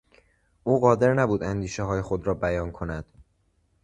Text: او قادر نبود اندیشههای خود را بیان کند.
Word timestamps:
او 0.63 0.79
قادر 0.81 1.13
نبود 1.13 1.43
اندیشههای 1.43 2.01
خود 2.01 2.27
را 2.27 2.33
بیان 2.33 2.71
کند. 2.71 3.05